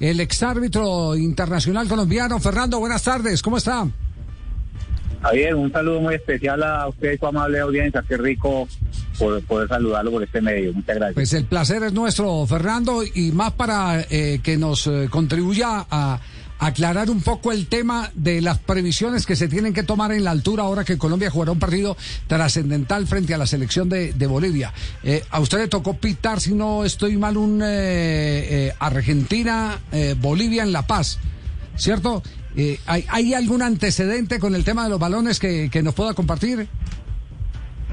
El 0.00 0.20
exárbitro 0.20 1.16
internacional 1.16 1.88
colombiano, 1.88 2.38
Fernando, 2.40 2.78
buenas 2.78 3.02
tardes, 3.02 3.42
¿cómo 3.42 3.56
está? 3.56 3.86
Javier, 5.22 5.54
un 5.54 5.70
saludo 5.70 6.00
muy 6.00 6.16
especial 6.16 6.62
a 6.64 6.88
usted 6.88 7.12
y 7.12 7.18
su 7.18 7.26
amable 7.26 7.60
audiencia. 7.60 8.04
Qué 8.08 8.16
rico 8.16 8.66
poder, 9.18 9.44
poder 9.44 9.68
saludarlo 9.68 10.10
por 10.10 10.22
este 10.24 10.40
medio. 10.40 10.72
Muchas 10.72 10.96
gracias. 10.96 11.14
Pues 11.14 11.32
el 11.34 11.44
placer 11.44 11.84
es 11.84 11.92
nuestro, 11.92 12.44
Fernando, 12.44 13.02
y 13.04 13.30
más 13.30 13.52
para 13.52 14.00
eh, 14.10 14.40
que 14.42 14.56
nos 14.56 14.88
eh, 14.88 15.06
contribuya 15.08 15.86
a 15.88 16.18
aclarar 16.62 17.10
un 17.10 17.20
poco 17.22 17.50
el 17.50 17.66
tema 17.66 18.12
de 18.14 18.40
las 18.40 18.58
previsiones 18.58 19.26
que 19.26 19.34
se 19.34 19.48
tienen 19.48 19.74
que 19.74 19.82
tomar 19.82 20.12
en 20.12 20.22
la 20.22 20.30
altura 20.30 20.62
ahora 20.62 20.84
que 20.84 20.96
Colombia 20.96 21.28
jugará 21.28 21.50
un 21.50 21.58
partido 21.58 21.96
trascendental 22.28 23.08
frente 23.08 23.34
a 23.34 23.38
la 23.38 23.46
selección 23.46 23.88
de, 23.88 24.12
Bolivia. 24.28 24.72
Eh, 25.02 25.24
a 25.30 25.40
usted 25.40 25.58
le 25.58 25.66
tocó 25.66 25.94
pitar, 25.94 26.40
si 26.40 26.54
no 26.54 26.84
estoy 26.84 27.16
mal, 27.16 27.36
un 27.36 27.60
eh, 27.62 27.66
eh, 27.66 28.72
Argentina-Bolivia 28.78 30.62
en 30.62 30.72
La 30.72 30.86
Paz, 30.86 31.18
¿cierto? 31.74 32.22
Eh, 32.56 32.78
¿hay, 32.86 33.04
¿Hay 33.08 33.34
algún 33.34 33.62
antecedente 33.62 34.38
con 34.38 34.54
el 34.54 34.62
tema 34.62 34.84
de 34.84 34.90
los 34.90 35.00
balones 35.00 35.40
que, 35.40 35.68
que 35.68 35.82
nos 35.82 35.94
pueda 35.94 36.14
compartir? 36.14 36.68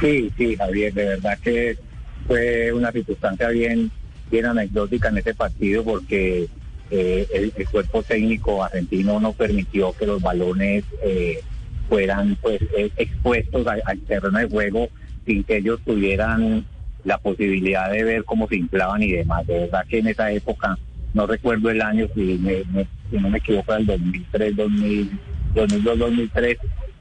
Sí, 0.00 0.32
sí, 0.36 0.56
Javier, 0.56 0.92
de 0.92 1.04
verdad 1.04 1.38
que 1.38 1.78
fue 2.26 2.72
una 2.72 2.90
circunstancia 2.90 3.48
bien, 3.50 3.92
bien 4.28 4.46
anecdótica 4.46 5.08
en 5.08 5.18
ese 5.18 5.34
partido 5.34 5.84
porque 5.84 6.48
eh, 6.90 7.26
el, 7.34 7.52
el 7.56 7.68
cuerpo 7.68 8.02
técnico 8.02 8.62
argentino 8.62 9.18
no 9.20 9.32
permitió 9.32 9.92
que 9.92 10.06
los 10.06 10.20
balones 10.22 10.84
eh, 11.02 11.40
fueran 11.88 12.36
pues 12.40 12.60
eh, 12.76 12.90
expuestos 12.96 13.66
al, 13.66 13.82
terreno 14.06 14.38
de 14.38 14.48
juego 14.48 14.88
sin 15.24 15.44
que 15.44 15.56
ellos 15.58 15.80
tuvieran 15.84 16.64
la 17.04 17.18
posibilidad 17.18 17.90
de 17.90 18.02
ver 18.04 18.24
cómo 18.24 18.48
se 18.48 18.56
inflaban 18.56 19.02
y 19.02 19.12
demás. 19.12 19.46
De 19.46 19.60
verdad 19.60 19.84
que 19.88 19.98
en 19.98 20.08
esa 20.08 20.30
época, 20.32 20.78
no 21.14 21.26
recuerdo 21.26 21.70
el 21.70 21.80
año, 21.82 22.08
si, 22.14 22.20
me- 22.38 22.64
si 23.10 23.16
no 23.18 23.30
me 23.30 23.38
equivoco, 23.38 23.74
el 23.74 23.86
2003, 23.86 24.56
2000, 24.56 25.10
2002, 25.54 25.98
2003, 25.98 26.58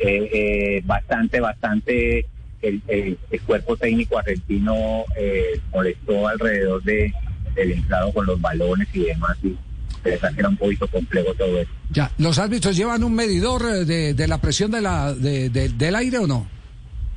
eh, 0.00 0.30
eh, 0.32 0.82
bastante, 0.84 1.40
bastante 1.40 2.26
el, 2.62 2.80
el- 2.88 3.18
el 3.30 3.40
cuerpo 3.42 3.76
técnico 3.76 4.18
argentino 4.18 5.04
eh, 5.16 5.60
molestó 5.72 6.28
alrededor 6.28 6.82
de, 6.84 7.12
del 7.54 7.70
inflado 7.72 8.12
con 8.12 8.26
los 8.26 8.40
balones 8.40 8.88
y 8.92 9.04
demás. 9.04 9.36
Y 9.42 9.56
era 10.04 10.48
un 10.48 10.56
poquito 10.56 10.86
complejo 10.88 11.32
todo 11.34 11.60
eso. 11.60 11.70
Ya, 11.90 12.10
¿los 12.18 12.38
árbitros 12.38 12.76
llevan 12.76 13.02
un 13.04 13.14
medidor 13.14 13.62
eh, 13.62 13.84
de, 13.84 14.14
de 14.14 14.28
la 14.28 14.38
presión 14.40 14.70
de 14.70 14.80
la, 14.80 15.14
de- 15.14 15.48
de- 15.50 15.68
del 15.70 15.94
aire 15.96 16.18
o 16.18 16.26
no? 16.26 16.46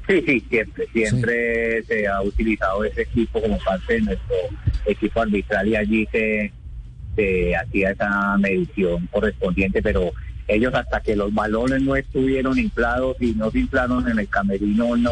Sí, 0.08 0.22
sí, 0.26 0.44
siempre, 0.50 0.88
siempre 0.92 1.84
se 1.84 2.08
ha 2.08 2.22
utilizado 2.22 2.84
ese 2.84 3.04
equipo 3.04 3.42
como 3.42 3.58
parte 3.60 3.94
de 3.94 4.02
nuestro 4.02 4.36
equipo 4.86 5.22
arbitral 5.22 5.68
y 5.68 5.76
allí 5.76 6.08
se, 6.12 6.52
se 7.16 7.56
hacía 7.56 7.92
esa 7.92 8.38
medición 8.38 9.08
correspondiente, 9.12 9.82
pero 9.82 10.12
ellos 10.48 10.74
hasta 10.74 11.00
que 11.02 11.16
los 11.16 11.34
balones 11.34 11.82
no 11.84 11.96
estuvieron 11.96 12.58
inflados 12.58 13.16
y 13.22 13.34
no 13.34 13.52
se 13.52 13.60
inflaron 13.60 14.10
en 14.10 14.20
el 14.20 14.28
camerino, 14.28 14.98
no 14.98 15.12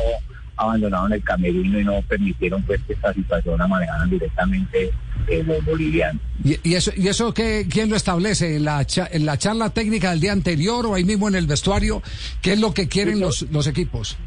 abandonaron 0.59 1.13
el 1.13 1.23
camerino 1.23 1.79
y 1.79 1.83
no 1.85 2.01
permitieron 2.07 2.61
pues 2.63 2.81
que 2.83 2.93
esta 2.93 3.13
situación 3.13 3.57
la 3.57 3.67
manejaran 3.67 4.09
directamente 4.09 4.91
eh, 5.27 5.43
los 5.45 5.63
bolivianos. 5.65 6.21
¿Y, 6.43 6.57
y 6.69 6.75
eso, 6.75 6.91
y 6.95 7.07
eso 7.07 7.33
qué, 7.33 7.65
quién 7.69 7.89
lo 7.89 7.95
establece? 7.95 8.55
¿En 8.57 8.65
la, 8.65 8.85
cha- 8.85 9.07
¿En 9.11 9.25
la 9.25 9.37
charla 9.37 9.69
técnica 9.69 10.11
del 10.11 10.19
día 10.19 10.31
anterior 10.33 10.85
o 10.85 10.95
ahí 10.95 11.03
mismo 11.03 11.27
en 11.27 11.35
el 11.35 11.47
vestuario? 11.47 12.01
¿Qué 12.41 12.53
es 12.53 12.59
lo 12.59 12.73
que 12.73 12.87
quieren 12.87 13.19
los, 13.19 13.43
los 13.51 13.67
equipos? 13.67 14.17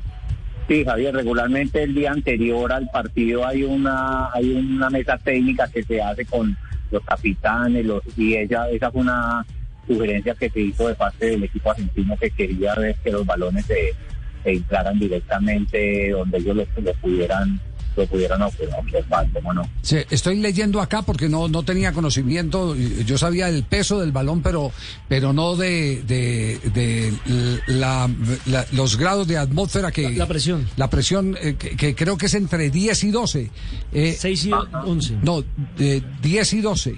Sí, 0.69 0.84
Javier, 0.84 1.15
regularmente 1.15 1.82
el 1.82 1.94
día 1.94 2.12
anterior 2.12 2.72
al 2.72 2.88
partido 2.91 3.47
hay 3.47 3.64
una 3.64 4.31
hay 4.32 4.53
una 4.53 4.88
mesa 4.91 5.19
técnica 5.19 5.69
que 5.69 5.82
se 5.82 6.00
hace 6.00 6.25
con 6.25 6.56
los 6.91 7.03
capitanes, 7.04 7.84
los 7.84 8.00
y 8.16 8.37
ella 8.37 8.69
esa 8.70 8.91
fue 8.91 9.00
una 9.03 9.44
sugerencia 9.88 10.34
que 10.37 10.49
se 10.49 10.60
hizo 10.60 10.87
de 10.87 10.94
parte 10.94 11.26
del 11.26 11.43
equipo 11.43 11.72
argentino 11.72 12.16
que 12.16 12.31
quería 12.31 12.75
ver 12.76 12.94
que 13.03 13.10
los 13.10 13.26
balones 13.26 13.66
se, 13.66 13.75
se 14.42 14.54
inflaran 14.54 14.98
directamente 14.98 16.10
donde 16.10 16.38
ellos 16.38 16.56
lo, 16.56 16.82
lo 16.82 16.92
pudieran 16.94 17.60
lo 17.94 18.06
pudieran 18.06 18.41
observar, 18.41 19.28
¿cómo 19.34 19.53
no? 19.53 19.69
Sí, 19.82 19.98
estoy 20.08 20.36
leyendo 20.41 20.80
acá 20.80 21.03
porque 21.03 21.28
no, 21.28 21.47
no 21.48 21.62
tenía 21.62 21.92
conocimiento. 21.92 22.75
Yo 22.75 23.19
sabía 23.19 23.50
el 23.50 23.64
peso 23.64 24.00
del 24.00 24.12
balón, 24.12 24.41
pero, 24.41 24.72
pero 25.08 25.34
no 25.34 25.56
de, 25.56 26.02
de, 26.06 26.58
de 26.72 27.12
la- 27.66 28.08
la- 28.47 28.64
los 28.72 28.97
grados 28.97 29.28
de 29.28 29.36
atmósfera 29.36 29.92
que. 29.92 30.04
La- 30.04 30.10
la 30.20 30.26
presión. 30.26 30.66
La 30.78 30.88
presión, 30.88 31.36
eh, 31.42 31.56
que, 31.58 31.76
que 31.76 31.94
creo 31.94 32.16
que 32.16 32.26
es 32.26 32.34
entre 32.34 32.70
10 32.70 33.04
y 33.04 33.10
12. 33.10 33.50
Eh, 33.92 34.16
6 34.19 34.44
y 34.47 34.50
11. 34.86 35.19
no, 35.22 35.44
de 35.76 36.02
10 36.22 36.52
y 36.54 36.60
12. 36.62 36.94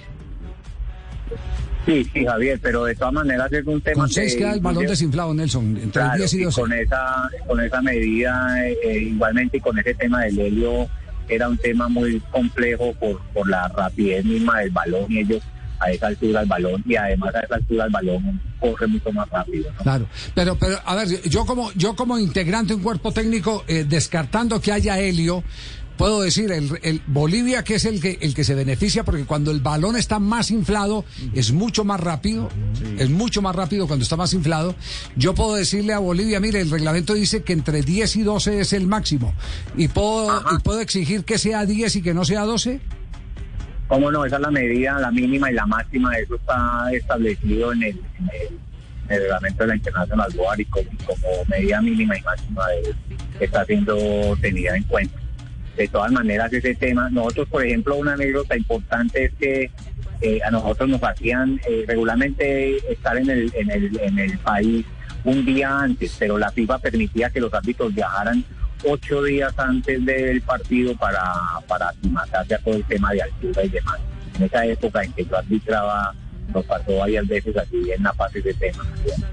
Sí, 1.86 2.04
sí, 2.12 2.24
Javier, 2.24 2.58
pero 2.62 2.84
de 2.84 2.94
todas 2.94 3.12
maneras 3.12 3.52
es 3.52 3.66
un 3.66 3.80
tema 3.80 4.02
Con 4.02 4.10
6 4.10 4.32
que 4.32 4.38
queda 4.38 4.54
el 4.54 4.60
balón 4.60 4.86
desinflado, 4.86 5.34
Nelson. 5.34 5.64
Entre 5.76 5.90
Claro, 5.92 6.16
10 6.16 6.32
y 6.34 6.36
y 6.40 6.44
12. 6.44 6.60
con 6.60 6.72
esa, 6.72 7.30
con 7.46 7.60
esa 7.60 7.82
medida, 7.82 8.66
eh, 8.68 8.76
eh, 8.84 8.98
igualmente 8.98 9.58
y 9.58 9.60
con 9.60 9.78
ese 9.78 9.94
tema 9.94 10.22
del 10.22 10.38
helio, 10.38 10.88
era 11.28 11.48
un 11.48 11.58
tema 11.58 11.88
muy 11.88 12.20
complejo 12.30 12.92
por, 12.94 13.20
por 13.32 13.48
la 13.48 13.68
rapidez 13.68 14.24
misma 14.24 14.60
del 14.60 14.70
balón 14.70 15.10
y 15.10 15.20
ellos 15.20 15.42
a 15.80 15.90
esa 15.90 16.06
altura 16.06 16.42
el 16.42 16.48
balón 16.48 16.82
y 16.86 16.96
además 16.96 17.34
a 17.34 17.40
esa 17.40 17.56
altura 17.56 17.84
el 17.86 17.90
balón 17.90 18.40
corre 18.60 18.86
mucho 18.86 19.12
más 19.12 19.28
rápido. 19.28 19.70
¿no? 19.72 19.82
Claro, 19.82 20.06
pero, 20.34 20.56
pero 20.56 20.78
a 20.84 20.94
ver, 20.94 21.08
yo 21.28 21.44
como, 21.44 21.70
yo 21.72 21.94
como 21.96 22.18
integrante 22.18 22.68
de 22.68 22.76
un 22.76 22.82
cuerpo 22.82 23.12
técnico, 23.12 23.64
eh, 23.66 23.84
descartando 23.86 24.60
que 24.60 24.72
haya 24.72 24.98
helio, 24.98 25.42
puedo 25.96 26.22
decir, 26.22 26.50
el, 26.52 26.70
el 26.82 27.00
Bolivia 27.06 27.62
que 27.64 27.76
es 27.76 27.84
el 27.84 28.00
que, 28.00 28.18
el 28.20 28.34
que 28.34 28.44
se 28.44 28.54
beneficia, 28.54 29.04
porque 29.04 29.24
cuando 29.24 29.50
el 29.50 29.60
balón 29.60 29.96
está 29.96 30.18
más 30.18 30.50
inflado, 30.50 31.04
es 31.34 31.52
mucho 31.52 31.84
más 31.84 32.00
rápido, 32.00 32.48
es 32.98 33.10
mucho 33.10 33.42
más 33.42 33.54
rápido 33.54 33.86
cuando 33.86 34.02
está 34.02 34.16
más 34.16 34.32
inflado. 34.34 34.74
Yo 35.16 35.34
puedo 35.34 35.54
decirle 35.54 35.92
a 35.92 35.98
Bolivia, 35.98 36.40
mire, 36.40 36.60
el 36.60 36.70
reglamento 36.70 37.14
dice 37.14 37.42
que 37.42 37.52
entre 37.52 37.82
10 37.82 38.16
y 38.16 38.22
12 38.22 38.60
es 38.60 38.72
el 38.72 38.86
máximo, 38.86 39.34
y 39.76 39.88
puedo, 39.88 40.42
y 40.56 40.58
puedo 40.62 40.80
exigir 40.80 41.24
que 41.24 41.38
sea 41.38 41.64
10 41.66 41.96
y 41.96 42.02
que 42.02 42.14
no 42.14 42.24
sea 42.24 42.42
12. 42.42 42.80
¿Cómo 43.86 44.10
no? 44.10 44.24
Esa 44.24 44.36
es 44.36 44.42
la 44.42 44.50
medida, 44.50 44.98
la 44.98 45.10
mínima 45.10 45.50
y 45.50 45.54
la 45.54 45.66
máxima, 45.66 46.16
eso 46.16 46.36
está 46.36 46.88
establecido 46.92 47.72
en 47.72 47.82
el, 47.82 47.88
en 47.90 48.24
el, 48.40 48.58
en 49.08 49.10
el 49.14 49.20
reglamento 49.20 49.62
de 49.62 49.66
la 49.68 49.76
International 49.76 50.32
Board 50.34 50.60
y 50.60 50.64
como, 50.64 50.88
como 51.06 51.44
medida 51.48 51.82
mínima 51.82 52.16
y 52.16 52.22
máxima 52.22 52.66
de- 52.68 52.94
está 53.44 53.64
siendo 53.66 53.94
tenida 54.40 54.74
en 54.76 54.82
cuenta. 54.84 55.18
De 55.76 55.88
todas 55.88 56.12
maneras, 56.12 56.52
ese 56.52 56.74
tema, 56.74 57.10
nosotros, 57.10 57.48
por 57.48 57.64
ejemplo, 57.64 57.96
una 57.96 58.12
anécdota 58.12 58.56
importante 58.56 59.24
es 59.24 59.32
que 59.34 59.70
eh, 60.20 60.40
a 60.44 60.50
nosotros 60.50 60.88
nos 60.88 61.02
hacían 61.02 61.60
eh, 61.68 61.84
regularmente 61.86 62.76
estar 62.92 63.16
en 63.16 63.28
el, 63.28 63.52
en, 63.54 63.70
el, 63.70 64.00
en 64.00 64.18
el 64.18 64.38
país 64.38 64.86
un 65.24 65.44
día 65.44 65.80
antes, 65.80 66.14
pero 66.18 66.38
la 66.38 66.50
FIFA 66.50 66.78
permitía 66.78 67.30
que 67.30 67.40
los 67.40 67.52
árbitros 67.52 67.94
viajaran 67.94 68.44
ocho 68.84 69.22
días 69.22 69.52
antes 69.58 70.04
del 70.04 70.42
partido 70.42 70.94
para, 70.96 71.22
para 71.66 71.88
aclimatarse 71.88 72.54
a 72.54 72.58
todo 72.58 72.76
el 72.76 72.84
tema 72.84 73.12
de 73.12 73.22
altura 73.22 73.64
y 73.64 73.68
demás. 73.68 73.98
En 74.36 74.44
esa 74.44 74.66
época 74.66 75.02
en 75.02 75.12
que 75.12 75.24
yo 75.24 75.36
arbitraba, 75.36 76.14
nos 76.52 76.64
pasó 76.66 76.96
varias 76.98 77.26
veces 77.26 77.56
así 77.56 77.76
en 77.96 78.02
La 78.02 78.12
Paz 78.12 78.34
ese 78.34 78.52
tema. 78.54 78.84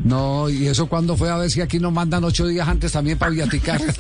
No, 0.04 0.50
y 0.50 0.68
eso 0.68 0.88
cuando 0.88 1.16
fue 1.18 1.30
a 1.30 1.38
ver 1.38 1.50
si 1.52 1.62
aquí 1.62 1.80
nos 1.80 1.92
mandan 1.94 2.24
ocho 2.24 2.48
días 2.48 2.68
antes 2.68 2.92
también 2.92 3.18
para 3.18 3.32
viaticar. 3.32 3.80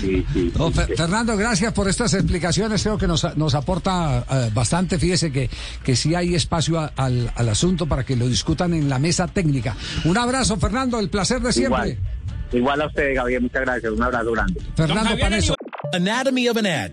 Sí, 0.00 0.24
sí, 0.32 0.52
No, 0.56 0.68
sí, 0.70 0.78
Fer- 0.78 0.86
sí. 0.88 0.92
Fernando, 0.96 1.36
gracias 1.36 1.72
por 1.72 1.88
estas 1.88 2.12
explicaciones. 2.14 2.82
Creo 2.82 2.98
que 2.98 3.06
nos, 3.06 3.36
nos 3.36 3.54
aporta 3.54 4.24
eh, 4.30 4.50
bastante. 4.52 4.98
Fíjese 4.98 5.30
que, 5.32 5.48
que 5.82 5.96
sí 5.96 6.14
hay 6.14 6.34
espacio 6.34 6.78
a- 6.78 6.92
al, 6.96 7.32
al 7.34 7.48
asunto 7.48 7.86
para 7.86 8.04
que 8.04 8.16
lo 8.16 8.26
discutan 8.28 8.74
en 8.74 8.88
la 8.88 8.98
mesa 8.98 9.26
técnica. 9.28 9.76
Un 10.04 10.16
abrazo, 10.18 10.56
Fernando. 10.56 10.98
El 10.98 11.08
placer 11.10 11.40
de 11.40 11.52
siempre. 11.52 11.90
Igual, 11.90 11.98
igual 12.52 12.82
a 12.82 12.86
usted, 12.86 13.14
Gabriel, 13.14 13.42
muchas 13.42 13.62
gracias. 13.62 13.92
Un 13.92 14.02
abrazo 14.02 14.32
grande. 14.32 14.60
Fernando 14.76 15.18
Paneso. 15.18 15.54
Anatomy 15.92 16.48
of 16.48 16.56
an 16.56 16.66
ad. 16.66 16.92